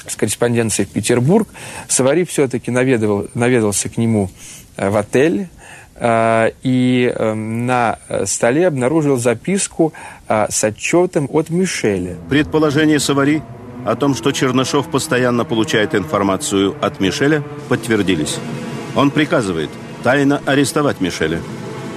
с 0.07 0.17
корреспонденцией 0.17 0.87
в 0.87 0.93
Петербург, 0.93 1.49
Савари 1.89 2.25
все-таки 2.25 2.71
наведывал, 2.71 3.29
наведался 3.35 3.89
к 3.89 3.97
нему 3.97 4.31
э, 4.77 4.91
в 4.91 4.97
отель, 4.97 5.49
Э, 5.97 6.51
и 6.65 7.15
на 7.17 7.99
столе 8.25 8.67
обнаружил 8.67 9.17
записку 9.17 9.93
с 10.29 10.65
отчетом 10.65 11.29
от 11.33 11.51
Мишеля. 11.51 12.17
Предположение 12.29 12.99
Савари 12.99 13.43
о 13.85 13.95
том, 13.95 14.15
что 14.15 14.33
Чернышов 14.33 14.91
постоянно 14.91 15.45
получает 15.45 15.95
информацию 15.95 16.75
от 16.81 17.01
Мишеля, 17.01 17.45
подтвердились. 17.69 18.39
Он 18.97 19.11
приказывает 19.11 19.71
тайно 20.03 20.41
арестовать 20.47 21.01
Мишеля. 21.01 21.41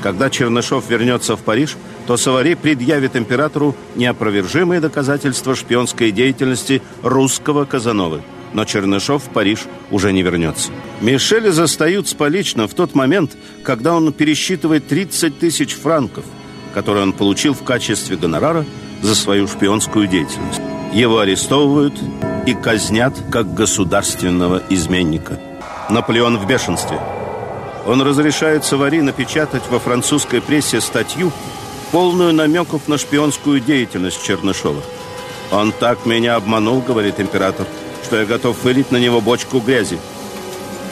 Когда 0.02 0.30
Чернышов 0.30 0.90
вернется 0.90 1.36
в 1.36 1.42
Париж, 1.42 1.76
то 2.06 2.18
Савари 2.18 2.54
предъявит 2.54 3.16
императору 3.16 3.76
неопровержимые 3.96 4.80
доказательства 4.80 5.56
шпионской 5.56 6.12
деятельности 6.12 6.82
русского 7.04 7.66
Казановы– 7.66 8.22
но 8.54 8.66
Чернышов 8.66 9.24
в 9.24 9.30
Париж 9.30 9.66
уже 9.92 10.12
не 10.12 10.22
вернется. 10.22 10.72
Мишеля 11.02 11.52
застают 11.52 12.08
с 12.08 12.14
в 12.68 12.74
тот 12.74 12.96
момент, 12.96 13.38
когда 13.64 13.96
он 13.96 14.12
пересчитывает 14.14 14.88
30 14.88 15.40
тысяч 15.40 15.76
франков, 15.76 16.26
которые 16.74 17.04
он 17.04 17.14
получил 17.14 17.54
в 17.54 17.64
качестве 17.64 18.18
гонорара 18.18 18.66
за 19.02 19.16
свою 19.16 19.48
шпионскую 19.48 20.08
деятельность. 20.08 20.62
Его 20.94 21.20
арестовывают 21.20 21.94
и 22.46 22.54
казнят 22.54 23.14
как 23.32 23.54
государственного 23.54 24.64
изменника. 24.70 25.40
Наполеон 25.90 26.38
в 26.38 26.48
бешенстве. 26.48 27.00
Он 27.88 28.02
разрешает 28.02 28.66
Савари 28.66 29.02
напечатать 29.02 29.64
во 29.70 29.80
французской 29.80 30.42
прессе 30.42 30.82
статью, 30.82 31.32
полную 31.92 32.34
намеков 32.34 32.90
на 32.90 32.98
шпионскую 32.98 33.62
деятельность 33.62 34.22
Чернышова. 34.22 34.84
«Он 35.52 35.72
так 35.72 36.06
меня 36.06 36.36
обманул»,— 36.36 36.82
говорит 36.88 37.22
император,— 37.22 37.66
что 38.04 38.20
я 38.20 38.26
готов 38.26 38.62
вылить 38.64 38.92
на 38.92 38.98
него 38.98 39.22
бочку 39.22 39.60
грязи. 39.60 39.98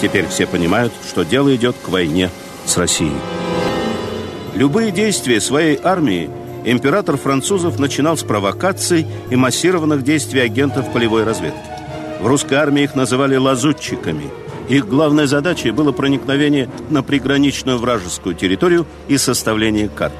Теперь 0.01 0.27
все 0.27 0.47
понимают, 0.47 0.93
что 1.07 1.23
дело 1.23 1.53
идет 1.53 1.75
к 1.81 1.89
войне 1.89 2.29
с 2.65 2.77
Россией. 2.77 3.15
Любые 4.53 4.91
действия 4.91 5.41
своей 5.41 5.77
армии 5.83 6.29
император 6.63 7.17
французов 7.17 7.77
начинал 7.77 8.15
с 8.15 8.23
провокаций 8.23 9.05
и 9.29 9.35
массированных 9.35 10.01
действий 10.01 10.39
агентов 10.39 10.91
полевой 10.93 11.25
разведки. 11.25 11.59
В 12.21 12.27
русской 12.27 12.55
армии 12.55 12.83
их 12.83 12.95
называли 12.95 13.35
лазутчиками. 13.35 14.29
Их 14.69 14.87
главной 14.87 15.27
задачей 15.27 15.71
было 15.71 15.91
проникновение 15.91 16.69
на 16.89 17.03
приграничную 17.03 17.77
вражескую 17.77 18.35
территорию 18.35 18.85
и 19.07 19.17
составление 19.17 19.89
карт. 19.89 20.15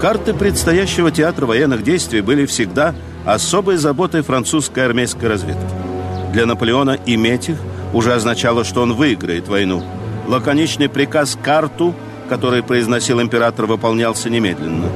Карты 0.00 0.34
предстоящего 0.34 1.10
театра 1.10 1.46
военных 1.46 1.82
действий 1.82 2.20
были 2.20 2.46
всегда– 2.46 2.94
особой 3.24 3.76
заботой 3.76 4.22
французской 4.22 4.84
армейской 4.84 5.28
разведки. 5.28 5.62
Для 6.32 6.46
Наполеона 6.46 6.98
иметь 7.06 7.50
их 7.50 7.58
уже 7.92 8.14
означало, 8.14 8.64
что 8.64 8.82
он 8.82 8.94
выиграет 8.94 9.48
войну. 9.48 9.82
Лаконичный 10.26 10.88
приказ 10.88 11.38
«карту», 11.42 11.94
который 12.28 12.62
произносил 12.62 13.20
император, 13.20 13.66
выполнялся 13.66 14.30
немедленно. 14.30 14.88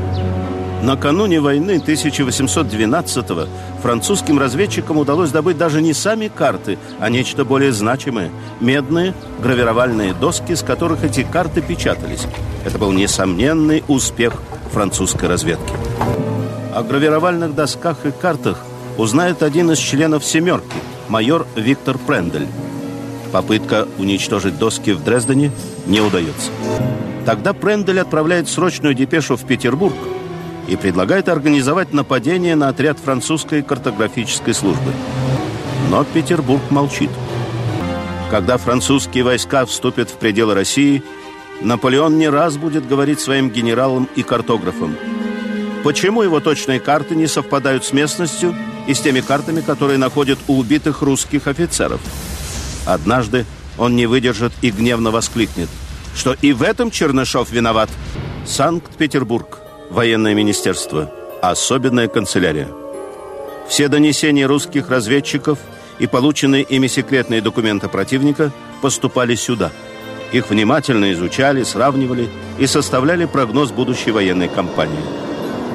Накануне 0.86 1.40
войны 1.40 1.82
1812-го 1.84 3.48
французским 3.82 4.38
разведчикам 4.38 4.98
удалось 4.98 5.32
добыть 5.32 5.58
даже 5.58 5.82
не 5.82 5.92
сами 5.92 6.28
карты, 6.28 6.78
а 7.00 7.10
нечто 7.10 7.44
более 7.44 7.72
значимое– 7.72 8.30
медные 8.60 9.12
гравировальные 9.42 10.14
доски, 10.14 10.54
с 10.54 10.62
которых 10.62 11.02
эти 11.02 11.24
карты 11.24 11.60
печатались. 11.60 12.28
Это 12.64 12.78
был 12.78 12.92
несомненный 12.92 13.82
успех 13.88 14.34
французской 14.70 15.28
разведки. 15.28 15.72
О 16.72 16.84
гравировальных 16.84 17.56
досках 17.56 18.06
и 18.06 18.12
картах 18.12 18.64
узнает 18.96 19.42
один 19.42 19.72
из 19.72 19.78
членов 19.78 20.24
«семерки», 20.24 20.76
майор 21.08 21.48
Виктор 21.56 21.98
Прендель. 21.98 22.46
Попытка 23.32 23.88
уничтожить 23.98 24.56
доски 24.56 24.92
в 24.92 25.02
Дрездене 25.02 25.50
не 25.84 26.00
удается. 26.00 26.52
Тогда 27.24 27.54
Прендель 27.54 27.98
отправляет 27.98 28.48
срочную 28.48 28.94
депешу 28.94 29.36
в 29.36 29.44
Петербург 29.44 29.96
и 30.68 30.76
предлагает 30.76 31.28
организовать 31.28 31.92
нападение 31.92 32.56
на 32.56 32.68
отряд 32.68 32.98
французской 32.98 33.62
картографической 33.62 34.54
службы. 34.54 34.92
Но 35.90 36.04
Петербург 36.04 36.62
молчит. 36.70 37.10
Когда 38.30 38.56
французские 38.56 39.24
войска 39.24 39.64
вступят 39.66 40.10
в 40.10 40.14
пределы 40.14 40.54
России, 40.54 41.02
Наполеон 41.62 42.18
не 42.18 42.28
раз 42.28 42.56
будет 42.56 42.86
говорить 42.86 43.20
своим 43.20 43.50
генералам 43.50 44.08
и 44.16 44.22
картографам– 44.22 44.96
Почему 45.86 46.22
его 46.22 46.40
точные 46.40 46.80
карты 46.80 47.14
не 47.14 47.28
совпадают 47.28 47.84
с 47.84 47.92
местностью, 47.92 48.56
и 48.88 48.94
с 48.94 49.00
теми 49.00 49.20
картами, 49.20 49.60
которые 49.60 49.98
находят 49.98 50.36
у 50.48 50.58
убитых 50.58 51.00
русских 51.00 51.46
офицеров. 51.46 52.00
Однажды 52.86 53.46
он 53.78 53.94
не 53.94 54.06
выдержит 54.06 54.52
и 54.62 54.72
гневно 54.72 55.12
воскликнет, 55.12 55.68
что 56.16 56.34
и 56.42 56.52
в 56.52 56.62
этом 56.62 56.90
Чернышов 56.90 57.52
виноват. 57.52 57.88
Санкт-Петербург, 58.44 59.60
военное 59.90 60.34
министерство, 60.34 61.10
особенная 61.40 62.08
канцелярия. 62.08 62.68
Все 63.68 63.88
донесения 63.88 64.46
русских 64.46 64.90
разведчиков 64.90 65.58
и 65.98 66.06
полученные 66.06 66.62
ими 66.62 66.86
секретные 66.86 67.40
документы 67.40 67.88
противника 67.88 68.52
поступали 68.82 69.34
сюда. 69.34 69.72
Их 70.32 70.50
внимательно 70.50 71.12
изучали, 71.12 71.62
сравнивали 71.62 72.28
и 72.58 72.66
составляли 72.66 73.24
прогноз 73.24 73.70
будущей 73.70 74.10
военной 74.10 74.48
кампании. 74.48 74.98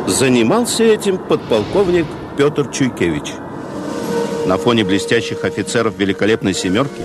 Занимался 0.08 0.84
этим 0.84 1.18
подполковник 1.18 2.06
Петр 2.38 2.68
Чуйкевич. 2.70 3.32
На 4.46 4.58
фоне 4.58 4.84
блестящих 4.84 5.44
офицеров 5.44 5.98
великолепной 5.98 6.54
«семерки» 6.54 7.02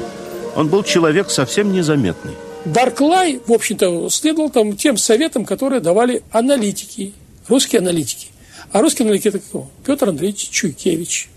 он 0.55 0.69
был 0.69 0.83
человек 0.83 1.31
совсем 1.31 1.73
незаметный. 1.73 2.35
Барклай, 2.67 3.41
в 3.47 3.53
общем-то, 3.53 4.09
следовал 4.11 4.51
там 4.51 4.77
тем 4.77 4.97
советам, 4.97 5.45
которые 5.45 5.81
давали 5.81 6.23
аналитики, 6.31 7.13
русские 7.49 7.81
аналитики. 7.81 8.29
А 8.73 8.81
русский 8.81 9.05
аналитик 9.05 9.27
это 9.27 9.39
кто? 9.39 9.69
Петр 9.85 10.09
Андреевич 10.09 10.49
Чуйкевич. 10.51 11.29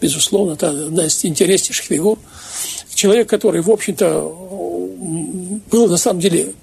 Безусловно, 0.00 0.52
это 0.52 0.70
одна 0.70 1.06
из 1.06 1.24
интереснейших 1.24 1.86
фигур. 1.86 2.18
Человек, 2.94 3.28
который, 3.28 3.60
в 3.62 3.70
общем-то, 3.70 4.20
был 5.70 5.88
на 5.88 5.96
самом 5.96 6.20
деле 6.20 6.54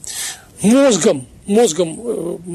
мозгом 0.61 1.27
мозгом 1.45 1.99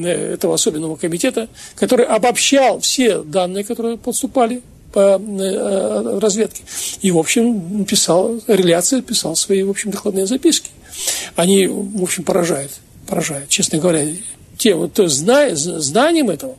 э, 0.05 0.35
этого 0.35 0.55
особенного 0.55 0.97
комитета, 0.97 1.49
который 1.77 2.07
обобщал 2.07 2.81
все 2.81 3.23
данные, 3.23 3.65
которые 3.65 3.97
поступали 3.97 4.63
по 4.93 5.21
э, 5.21 6.19
разведке. 6.19 6.63
И, 7.01 7.11
в 7.13 7.19
общем, 7.19 7.85
писал, 7.85 8.41
реляция 8.49 9.03
писал 9.03 9.37
свои, 9.37 9.63
в 9.63 9.71
общем, 9.71 9.93
докладные 9.93 10.27
записки. 10.27 10.71
Они, 11.37 11.67
в 11.67 12.03
общем, 12.03 12.25
поражают, 12.25 12.73
поражают, 13.07 13.49
честно 13.49 13.79
говоря, 13.79 14.07
тем, 14.57 14.89
то 14.91 15.09
зна, 15.09 15.55
знанием 15.55 16.31
этого, 16.31 16.57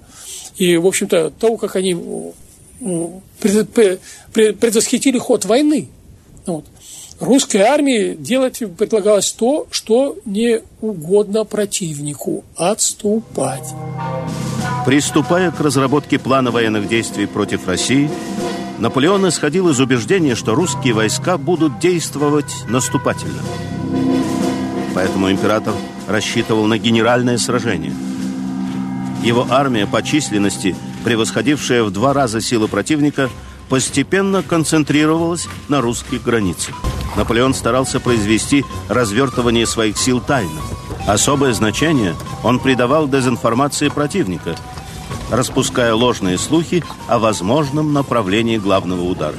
и, 0.58 0.78
в 0.78 0.88
общем-то, 0.88 1.32
того, 1.32 1.58
как 1.58 1.76
они 1.76 1.96
предвосхитили 3.40 5.18
ход 5.18 5.46
войны. 5.46 5.88
Вот 6.46 6.66
русской 7.22 7.62
армии 7.62 8.16
делать 8.18 8.62
предлагалось 8.78 9.32
то, 9.32 9.68
что 9.72 10.18
не 10.26 10.62
угодно 10.82 11.46
противнику– 11.46 12.44
отступать. 12.56 13.70
Приступая 14.86 15.52
к 15.52 15.60
разработке 15.60 16.18
плана 16.18 16.52
военных 16.52 16.90
действий 16.90 17.28
против 17.28 17.68
России, 17.68 18.10
Наполеон 18.80 19.30
исходил 19.30 19.70
из 19.70 19.80
убеждения, 19.80 20.34
что 20.34 20.56
русские 20.56 20.94
войска 20.96 21.38
будут 21.38 21.80
действовать 21.80 22.52
наступательно. 22.68 23.42
Поэтому 24.94 25.32
император 25.32 25.74
рассчитывал 26.08 26.66
на 26.66 26.78
генеральное 26.78 27.38
сражение. 27.38 27.94
Его 29.24 29.48
армия 29.50 29.88
по 29.88 30.02
численности, 30.02 30.76
превосходившая 31.04 31.84
в 31.84 31.92
два 31.92 32.14
раза 32.14 32.42
силы 32.42 32.68
противника, 32.68 33.30
постепенно 33.70 34.44
концентрировалась 34.44 35.48
на 35.70 35.80
русских 35.80 36.24
границах. 36.24 36.76
Наполеон 37.16 37.54
старался 37.54 38.00
произвести 38.00 38.66
развертывание 38.90 39.66
своих 39.66 39.98
сил 39.98 40.20
тайно. 40.22 40.62
Особое 41.08 41.54
значение 41.54 42.16
он 42.44 42.60
придавал 42.60 43.08
дезинформации 43.08 43.90
противника, 43.90 44.56
распуская 45.30 45.94
ложные 45.94 46.38
слухи 46.38 46.84
о 47.08 47.20
возможном 47.20 47.94
направлении 47.94 48.58
главного 48.58 49.04
удара. 49.04 49.36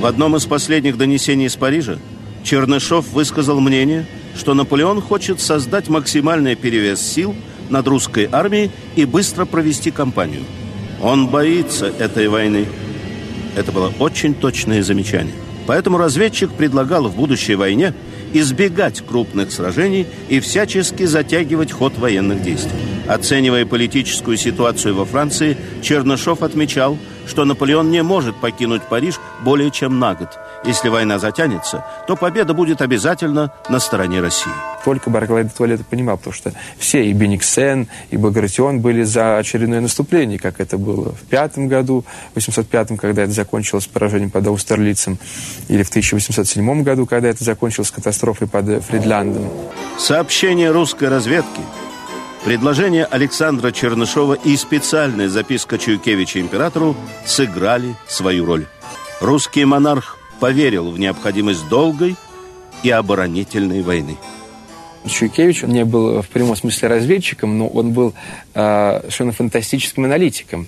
В 0.00 0.06
одном 0.06 0.36
из 0.36 0.46
последних 0.46 0.96
донесений 0.96 1.46
из 1.46 1.56
Парижа 1.56 1.98
Чернышов 2.44 3.08
высказал 3.12 3.60
мнение, 3.60 4.06
что 4.38 4.54
Наполеон 4.54 5.02
хочет 5.02 5.40
создать 5.40 5.88
максимальный 5.88 6.54
перевес 6.54 7.00
сил 7.00 7.34
над 7.68 7.86
русской 7.88 8.28
армией 8.30 8.70
и 8.96 9.04
быстро 9.04 9.44
провести 9.44 9.90
кампанию. 9.90 10.42
Он 11.02 11.26
боится 11.26 11.86
этой 11.98 12.28
войны. 12.28 12.66
Это 13.56 13.72
было 13.72 13.92
очень 13.98 14.34
точное 14.34 14.82
замечание. 14.82 15.34
Поэтому 15.66 15.98
разведчик 15.98 16.50
предлагал 16.50 17.08
в 17.08 17.16
будущей 17.16 17.56
войне 17.56 17.92
избегать 18.32 19.04
крупных 19.04 19.52
сражений 19.52 20.06
и 20.28 20.40
всячески 20.40 21.04
затягивать 21.04 21.72
ход 21.72 21.98
военных 21.98 22.42
действий. 22.42 22.78
Оценивая 23.06 23.66
политическую 23.66 24.36
ситуацию 24.36 24.94
во 24.94 25.04
Франции, 25.04 25.56
Чернышов 25.82 26.42
отмечал, 26.42 26.96
что 27.26 27.44
Наполеон 27.44 27.90
не 27.90 28.02
может 28.02 28.36
покинуть 28.36 28.82
Париж 28.82 29.16
более 29.42 29.70
чем 29.70 29.98
на 29.98 30.14
год. 30.14 30.38
Если 30.64 30.88
война 30.88 31.18
затянется, 31.18 31.84
то 32.06 32.16
победа 32.16 32.52
будет 32.52 32.82
обязательно 32.82 33.52
на 33.68 33.78
стороне 33.78 34.20
России. 34.20 34.52
Только 34.84 35.08
Барклай 35.10 35.44
де 35.44 35.50
Туалет 35.50 35.86
понимал, 35.86 36.18
потому 36.18 36.34
что 36.34 36.52
все, 36.78 37.04
и 37.04 37.12
Бениксен, 37.12 37.88
и 38.10 38.16
Багратион 38.16 38.80
были 38.80 39.02
за 39.02 39.38
очередное 39.38 39.80
наступление, 39.80 40.38
как 40.38 40.60
это 40.60 40.76
было 40.76 41.12
в 41.12 41.22
пятом 41.28 41.68
году, 41.68 42.04
в 42.32 42.36
805 42.36 42.98
когда 42.98 43.22
это 43.22 43.32
закончилось 43.32 43.86
поражением 43.86 44.30
под 44.30 44.46
Аустерлицем, 44.46 45.18
или 45.68 45.82
в 45.82 45.88
1807 45.88 46.82
году, 46.82 47.06
когда 47.06 47.28
это 47.28 47.44
закончилось 47.44 47.90
катастрофой 47.90 48.48
под 48.48 48.84
Фридляндом. 48.84 49.48
Сообщение 49.98 50.70
русской 50.70 51.08
разведки 51.08 51.60
Предложение 52.44 53.04
Александра 53.04 53.72
Чернышова 53.72 54.34
и 54.34 54.56
специальная 54.56 55.28
записка 55.28 55.76
Чуйкевича 55.76 56.40
императору 56.40 56.96
сыграли 57.26 57.94
свою 58.06 58.46
роль. 58.46 58.66
Русский 59.20 59.64
монарх 59.64 60.17
поверил 60.40 60.90
в 60.90 60.98
необходимость 60.98 61.68
долгой 61.68 62.16
и 62.82 62.90
оборонительной 62.90 63.82
войны. 63.82 64.16
Чуйкевич 65.06 65.64
он 65.64 65.70
не 65.70 65.84
был 65.84 66.22
в 66.22 66.28
прямом 66.28 66.56
смысле 66.56 66.88
разведчиком, 66.88 67.56
но 67.56 67.66
он 67.68 67.92
был 67.92 68.14
э, 68.54 69.00
совершенно 69.00 69.32
фантастическим 69.32 70.04
аналитиком. 70.04 70.66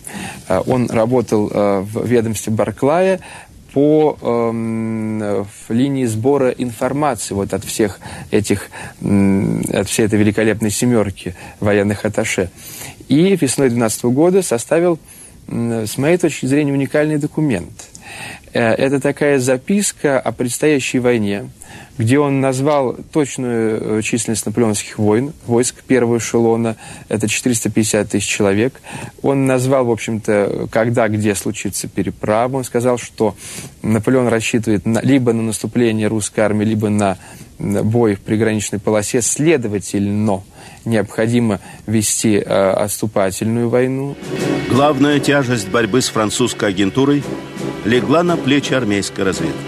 Э, 0.48 0.62
он 0.66 0.88
работал 0.88 1.50
э, 1.52 1.80
в 1.80 2.06
ведомстве 2.06 2.52
Барклая 2.52 3.20
по 3.72 4.18
э, 4.20 5.44
линии 5.68 6.04
сбора 6.06 6.50
информации 6.50 7.34
вот 7.34 7.52
от 7.54 7.64
всех 7.64 8.00
этих, 8.30 8.70
э, 9.00 9.60
от 9.72 9.88
всей 9.88 10.06
этой 10.06 10.18
великолепной 10.18 10.70
семерки 10.70 11.34
военных 11.60 12.04
атташе. 12.04 12.50
И 13.08 13.36
весной 13.36 13.68
2012 13.68 14.04
года 14.04 14.42
составил, 14.42 14.98
э, 15.48 15.86
с 15.86 15.98
моей 15.98 16.16
точки 16.16 16.46
зрения, 16.46 16.72
уникальный 16.72 17.18
документ. 17.18 17.90
Э, 18.52 18.74
это 18.74 19.00
такая 19.00 19.38
записка 19.38 20.18
о 20.18 20.32
предстоящей 20.32 20.98
войне, 20.98 21.50
где 21.98 22.18
он 22.18 22.40
назвал 22.40 22.96
точную 23.12 23.98
э, 23.98 24.02
численность 24.02 24.46
наполеоновских 24.46 24.98
войн, 24.98 25.32
войск 25.46 25.82
первого 25.84 26.18
эшелона, 26.18 26.76
это 27.08 27.28
450 27.28 28.08
тысяч 28.08 28.26
человек. 28.26 28.80
Он 29.22 29.46
назвал, 29.46 29.84
в 29.84 29.90
общем-то, 29.90 30.68
когда, 30.70 31.08
где 31.08 31.34
случится 31.34 31.88
переправа. 31.88 32.56
Он 32.56 32.64
сказал, 32.64 32.98
что 32.98 33.36
Наполеон 33.82 34.28
рассчитывает 34.28 34.84
на, 34.84 35.00
либо 35.00 35.32
на 35.32 35.42
наступление 35.42 36.08
русской 36.08 36.40
армии, 36.40 36.64
либо 36.64 36.88
на 36.88 37.18
бой 37.60 38.14
в 38.14 38.20
приграничной 38.20 38.78
полосе. 38.80 39.20
Следовательно, 39.22 40.42
необходимо 40.84 41.60
вести 41.86 42.36
э, 42.36 42.42
отступательную 42.42 43.68
войну. 43.68 44.16
Главная 44.70 45.20
тяжесть 45.20 45.68
борьбы 45.68 46.00
с 46.00 46.08
французской 46.08 46.70
агентурой 46.70 47.22
легла 47.84 48.22
на 48.22 48.36
плечи 48.36 48.72
армейской 48.72 49.24
разведки. 49.24 49.58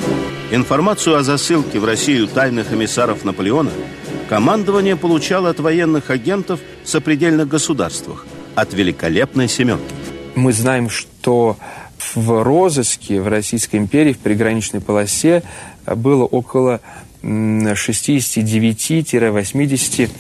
Информацию 0.51 1.17
о 1.17 1.23
засылке 1.23 1.79
в 1.79 1.85
Россию 1.85 2.27
тайных 2.29 2.73
эмиссаров 2.73 3.25
Наполеона 3.25 3.71
командование 4.29 4.97
получало 4.97 5.51
от 5.51 5.61
военных 5.61 6.11
агентов 6.11 6.59
в 6.85 6.89
сопредельных 6.89 7.47
государствах, 7.49 8.27
от 8.55 8.75
великолепной 8.75 9.49
«семерки». 9.49 9.95
Мы 10.35 10.53
знаем, 10.53 10.91
что 10.91 11.57
в 12.15 12.43
розыске 12.43 13.21
в 13.21 13.29
Российской 13.29 13.77
империи 13.77 14.13
в 14.13 14.19
приграничной 14.19 14.81
полосе 14.81 15.45
было 15.87 16.25
около 16.25 16.81
69-80 17.23 20.11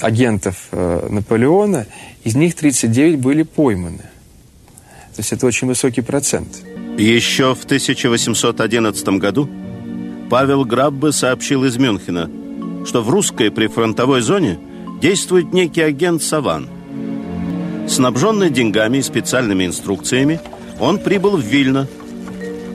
агентов 0.00 0.68
э, 0.72 1.06
Наполеона, 1.08 1.86
из 2.22 2.36
них 2.36 2.54
39 2.54 3.18
были 3.18 3.44
пойманы. 3.44 4.02
То 5.16 5.18
есть 5.18 5.32
это 5.32 5.46
очень 5.46 5.68
высокий 5.68 6.02
процент. 6.02 6.62
Еще 6.98 7.54
в 7.54 7.64
1811 7.64 9.08
году 9.18 9.48
Павел 10.28 10.64
Граббе 10.64 11.12
сообщил 11.12 11.64
из 11.64 11.76
Мюнхена, 11.76 12.30
что 12.86 13.02
в 13.02 13.10
русской 13.10 13.50
прифронтовой 13.50 14.20
зоне 14.20 14.58
действует 15.00 15.52
некий 15.52 15.82
агент 15.82 16.22
Саван. 16.22 16.68
Снабженный 17.88 18.50
деньгами 18.50 18.98
и 18.98 19.02
специальными 19.02 19.66
инструкциями, 19.66 20.40
он 20.78 20.98
прибыл 20.98 21.36
в 21.36 21.40
Вильно, 21.40 21.88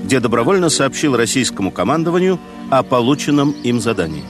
где 0.04 0.20
добровольно 0.20 0.70
сообщил 0.70 1.16
российскому 1.16 1.72
командованию 1.72 2.40
о 2.70 2.84
полученном 2.84 3.52
им 3.64 3.80
задании. 3.80 4.24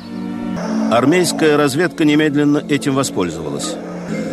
Армейская 0.92 1.58
разведка 1.58 2.06
немедленно 2.06 2.64
этим 2.70 2.94
воспользовалась. 2.94 3.76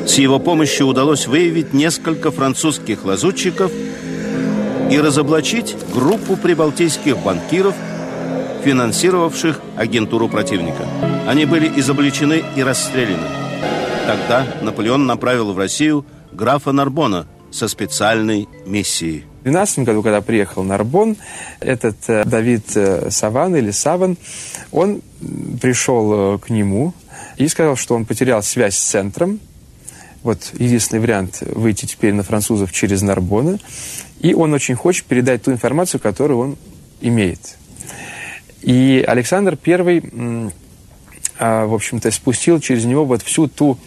С 0.06 0.18
его 0.18 0.38
помощью 0.38 0.86
удалось 0.86 1.26
выявить 1.26 1.72
несколько 1.72 2.30
французских 2.30 3.04
лазутчиков 3.04 3.72
и 4.92 5.00
разоблачить 5.00 5.74
группу 5.94 6.36
прибалтийских 6.36 7.16
банкиров, 7.16 7.74
финансировавших 8.62 9.58
агентуру 9.74 10.28
противника. 10.28 10.86
Они 11.26 11.46
были 11.46 11.80
изобличены 11.80 12.44
и 12.56 12.62
расстреляны. 12.62 13.26
Тогда 14.06 14.46
Наполеон 14.60 15.06
направил 15.06 15.54
в 15.54 15.58
Россию 15.58 16.04
графа 16.30 16.72
Нарбона 16.72 17.26
со 17.50 17.68
специальной 17.68 18.46
миссией. 18.66 19.24
В 19.40 19.44
12 19.44 19.78
году, 19.80 20.02
когда 20.02 20.20
приехал 20.20 20.62
Нарбон, 20.62 21.16
этот 21.60 21.96
э, 22.08 22.24
Давид 22.24 22.76
э, 22.76 23.10
Саван 23.10 23.56
или 23.56 23.70
Саван, 23.70 24.18
он 24.72 25.00
пришел 25.60 26.34
э, 26.34 26.38
к 26.38 26.50
нему 26.50 26.92
и 27.38 27.48
сказал, 27.48 27.76
что 27.76 27.94
он 27.94 28.04
потерял 28.04 28.42
связь 28.42 28.76
с 28.76 28.82
центром. 28.82 29.40
Вот 30.22 30.52
единственный 30.58 31.00
вариант 31.00 31.42
выйти 31.42 31.86
теперь 31.86 32.12
на 32.12 32.22
французов 32.22 32.72
через 32.72 33.02
Нарбона. 33.02 33.58
И 34.20 34.34
он 34.34 34.52
очень 34.54 34.74
хочет 34.74 35.04
передать 35.04 35.42
ту 35.42 35.52
информацию, 35.52 36.00
которую 36.00 36.38
он 36.38 36.56
имеет. 37.00 37.56
И 38.60 39.04
Александр 39.06 39.58
I, 39.66 40.52
а, 41.38 41.66
в 41.66 41.74
общем-то, 41.74 42.10
спустил 42.10 42.60
через 42.60 42.84
него 42.84 43.04
вот 43.04 43.22
всю 43.22 43.48
ту 43.48 43.78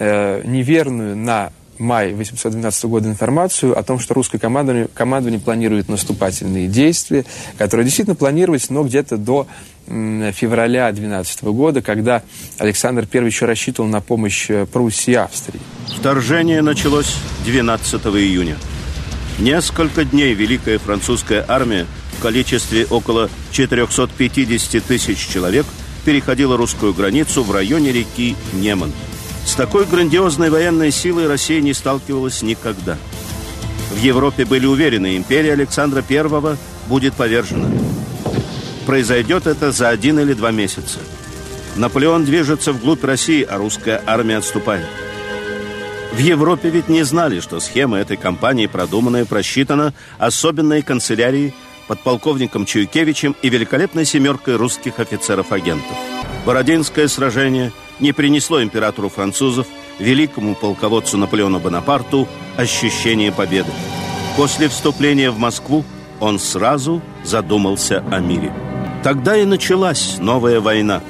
неверную 0.00 1.16
на 1.16 1.52
май 1.78 2.12
812 2.12 2.84
года 2.84 3.08
информацию 3.08 3.78
о 3.78 3.82
том, 3.82 3.98
что 3.98 4.14
русское 4.14 4.38
командование, 4.38 4.88
командование 4.92 5.40
планирует 5.40 5.88
наступательные 5.88 6.68
действия, 6.68 7.24
которые 7.58 7.84
действительно 7.84 8.14
планировались, 8.14 8.70
но 8.70 8.84
где-то 8.84 9.16
до 9.16 9.46
февраля 9.86 10.90
12 10.90 11.44
года, 11.44 11.82
когда 11.82 12.22
Александр 12.58 13.06
I 13.12 13.26
еще 13.26 13.44
рассчитывал 13.44 13.88
на 13.88 14.00
помощь 14.00 14.48
э, 14.48 14.64
Пруссии 14.64 15.10
и 15.10 15.14
Австрии. 15.14 15.60
Вторжение 15.98 16.62
началось 16.62 17.16
12 17.44 18.06
июня. 18.06 18.56
Несколько 19.38 20.04
дней 20.04 20.32
Великая 20.32 20.78
французская 20.78 21.44
армия 21.46 21.86
в 22.16 22.22
количестве 22.22 22.86
около 22.86 23.28
450 23.50 24.82
тысяч 24.82 25.18
человек 25.28 25.66
переходила 26.06 26.56
русскую 26.56 26.94
границу 26.94 27.42
в 27.42 27.52
районе 27.52 27.92
реки 27.92 28.36
Неман– 28.54 28.92
с 29.44 29.54
такой 29.54 29.84
грандиозной 29.84 30.50
военной 30.50 30.90
силой 30.90 31.28
Россия 31.28 31.60
не 31.60 31.74
сталкивалась 31.74 32.42
никогда. 32.42 32.96
В 33.90 33.98
Европе 33.98 34.44
были 34.44 34.66
уверены, 34.66 35.16
империя 35.16 35.52
Александра 35.52 36.02
I 36.08 36.56
будет 36.88 37.14
повержена. 37.14 37.68
Произойдет 38.86 39.46
это 39.46 39.72
за 39.72 39.88
один 39.90 40.18
или 40.18 40.32
два 40.32 40.50
месяца. 40.50 40.98
Наполеон 41.76 42.24
движется 42.24 42.72
вглубь 42.72 43.04
России, 43.04 43.42
а 43.42 43.58
русская 43.58 44.02
армия 44.06 44.38
отступает. 44.38 44.86
В 46.12 46.18
Европе 46.18 46.70
ведь 46.70 46.88
не 46.88 47.02
знали, 47.02 47.40
что 47.40 47.60
схема 47.60 47.98
этой 47.98 48.16
кампании 48.16 48.66
продумана 48.66 49.18
и 49.18 49.24
просчитана 49.24 49.92
особенной 50.18 50.82
канцелярией, 50.82 51.54
подполковником 51.88 52.66
Чуйкевичем 52.66 53.34
и 53.42 53.48
великолепной 53.48 54.04
семеркой 54.04 54.56
русских 54.56 55.00
офицеров-агентов. 55.00 55.96
Бородинское 56.46 57.08
сражение– 57.08 57.72
не 58.00 58.12
принесло 58.12 58.62
императору 58.62 59.08
французов, 59.08 59.66
великому 59.98 60.54
полководцу 60.54 61.16
Наполеону 61.16 61.60
Бонапарту, 61.60 62.28
ощущение 62.56 63.32
победы. 63.32 63.70
После 64.36 64.68
вступления 64.68 65.30
в 65.30 65.38
Москву 65.38 65.84
он 66.20 66.38
сразу 66.38 67.02
задумался 67.22 68.04
о 68.10 68.18
мире. 68.20 68.52
Тогда 69.02 69.36
и 69.36 69.44
началась 69.44 70.16
новая 70.18 70.60
война. 70.60 71.02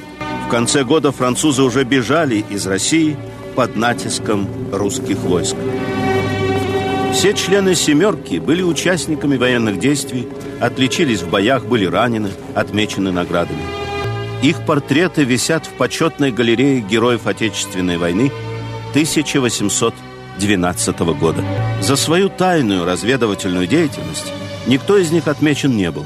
В 0.45 0.49
конце 0.49 0.83
года 0.83 1.11
французы 1.11 1.63
уже 1.63 1.83
бежали 1.83 2.43
из 2.49 2.67
России 2.67 3.17
под 3.55 3.75
натиском 3.75 4.47
русских 4.71 5.17
войск. 5.19 5.55
Все 7.13 7.33
члены 7.33 7.75
«семерки» 7.75 8.39
были 8.39 8.61
участниками 8.61 9.37
военных 9.37 9.79
действий, 9.79 10.27
отличились 10.59 11.21
в 11.21 11.29
боях, 11.29 11.65
были 11.65 11.85
ранены, 11.85 12.29
отмечены 12.53 13.11
наградами. 13.11 13.84
Их 14.45 14.63
портреты 14.63 15.23
висят 15.23 15.65
в 15.65 15.71
почетной 15.71 16.31
галерее 16.31 16.79
героев 16.79 17.25
Отечественной 17.25 17.97
войны 17.97 18.31
1812 18.91 20.99
года. 21.19 21.43
За 21.81 21.95
свою 21.95 22.29
тайную 22.29 22.85
разведывательную 22.85 23.65
деятельность 23.65 24.31
никто 24.67 24.97
из 24.97 25.09
них 25.09 25.27
отмечен 25.27 25.75
не 25.75 25.89
был. 25.89 26.05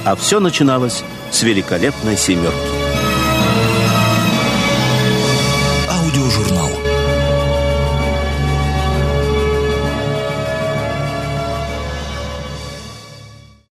А 0.04 0.16
все 0.16 0.40
начиналось 0.40 1.02
с 1.30 1.42
великолепной 1.42 2.16
«семерки». 2.16 2.75